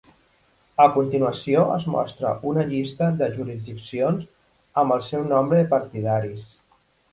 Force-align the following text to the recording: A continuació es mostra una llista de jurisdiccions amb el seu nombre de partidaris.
A 0.85 0.85
continuació 0.93 1.65
es 1.73 1.85
mostra 1.95 2.31
una 2.53 2.65
llista 2.71 3.11
de 3.21 3.29
jurisdiccions 3.37 4.27
amb 4.85 4.99
el 4.99 5.07
seu 5.11 5.31
nombre 5.37 5.63
de 5.63 5.71
partidaris. 5.77 6.53